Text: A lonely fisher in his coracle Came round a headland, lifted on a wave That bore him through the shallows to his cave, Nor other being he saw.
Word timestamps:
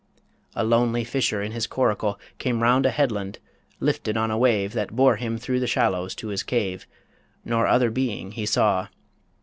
A 0.55 0.63
lonely 0.63 1.03
fisher 1.03 1.43
in 1.43 1.51
his 1.51 1.67
coracle 1.67 2.19
Came 2.39 2.63
round 2.63 2.87
a 2.87 2.89
headland, 2.89 3.37
lifted 3.79 4.17
on 4.17 4.31
a 4.31 4.37
wave 4.39 4.73
That 4.73 4.95
bore 4.95 5.17
him 5.17 5.37
through 5.37 5.59
the 5.59 5.67
shallows 5.67 6.15
to 6.15 6.29
his 6.29 6.41
cave, 6.41 6.87
Nor 7.45 7.67
other 7.67 7.91
being 7.91 8.31
he 8.31 8.47
saw. 8.47 8.87